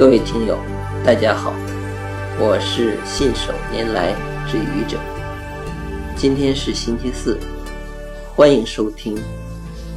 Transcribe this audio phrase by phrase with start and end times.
[0.00, 0.58] 各位听友，
[1.04, 1.52] 大家好，
[2.38, 4.14] 我是信手拈来
[4.50, 4.98] 之愚者。
[6.16, 7.38] 今天是星期四，
[8.34, 9.14] 欢迎收听《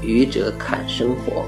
[0.02, 1.46] 愚者侃生活》。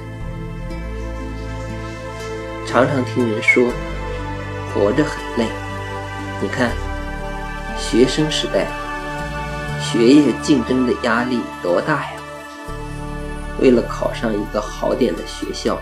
[2.65, 3.69] 常常听人说，
[4.73, 5.49] 活着很累。
[6.41, 6.71] 你看，
[7.77, 8.67] 学生时代，
[9.81, 12.11] 学业竞争的压力多大呀！
[13.59, 15.77] 为了考上一个好点的学校，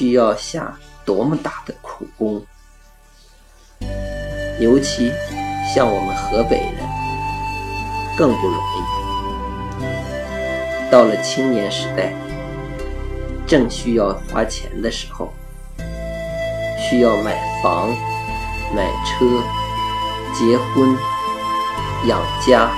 [0.00, 2.42] 需要下多么大的苦功。
[4.58, 5.12] 尤其
[5.74, 6.76] 像我们河北人，
[8.16, 9.82] 更不容易。
[10.90, 12.14] 到了青年时代，
[13.46, 15.34] 正需要花钱的时候，
[16.78, 17.90] 需要买房、
[18.74, 19.26] 买车、
[20.34, 20.96] 结婚、
[22.06, 22.70] 养家。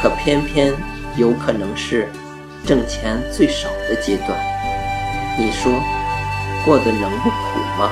[0.00, 0.72] 可偏偏
[1.18, 2.08] 有可能是
[2.64, 4.30] 挣钱最少的阶段，
[5.40, 5.72] 你说
[6.64, 7.88] 过得能不苦吗？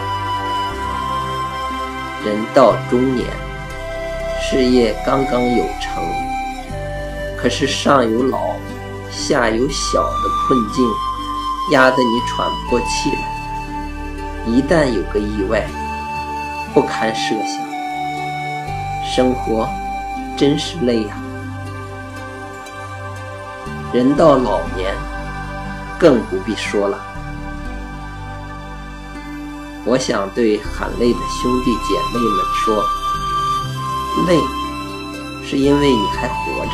[2.24, 3.24] 人到中年，
[4.42, 6.02] 事业刚刚有成，
[7.38, 8.56] 可是上有老，
[9.12, 10.84] 下有小的困境
[11.70, 14.52] 压得你喘不过气来。
[14.52, 15.64] 一旦有个意外，
[16.74, 17.64] 不堪设想，
[19.08, 19.68] 生活
[20.36, 21.14] 真是累呀。
[23.92, 24.92] 人到老年，
[25.96, 26.98] 更不必说了。
[29.88, 32.84] 我想对喊累的兄弟姐妹们说：
[34.26, 34.36] 累，
[35.48, 36.72] 是因为你还活着。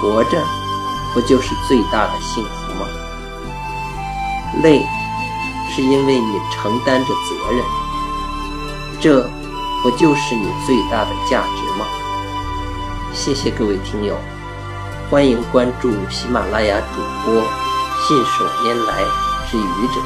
[0.00, 0.42] 活着，
[1.12, 2.86] 不就是最大的幸福吗？
[4.62, 4.82] 累，
[5.70, 7.62] 是因为你承担着责任。
[8.98, 9.30] 这，
[9.82, 11.84] 不就是你最大的价值吗？
[13.12, 14.16] 谢谢各位听友。
[15.10, 17.42] 欢迎关注喜马拉雅主播
[18.06, 19.02] 信手拈来
[19.50, 20.00] 之愚者，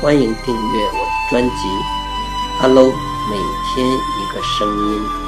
[0.00, 1.68] 欢迎订阅我的专辑。
[2.58, 3.36] Hello，每
[3.74, 5.19] 天一个声音。